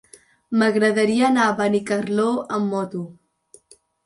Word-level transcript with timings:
M'agradaria 0.61 1.27
anar 1.27 1.43
a 1.49 1.53
Benicarló 1.59 2.27
amb 2.59 2.73
moto. 2.77 3.05